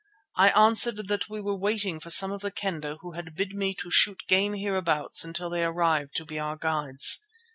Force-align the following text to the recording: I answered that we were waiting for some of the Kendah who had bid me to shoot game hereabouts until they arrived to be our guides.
I 0.35 0.49
answered 0.49 1.09
that 1.09 1.29
we 1.29 1.41
were 1.41 1.55
waiting 1.55 1.99
for 1.99 2.09
some 2.09 2.31
of 2.31 2.41
the 2.41 2.49
Kendah 2.49 2.97
who 3.01 3.11
had 3.11 3.35
bid 3.35 3.53
me 3.53 3.75
to 3.75 3.91
shoot 3.91 4.23
game 4.27 4.55
hereabouts 4.55 5.23
until 5.23 5.51
they 5.51 5.63
arrived 5.63 6.15
to 6.15 6.25
be 6.25 6.39
our 6.39 6.55
guides. 6.55 7.19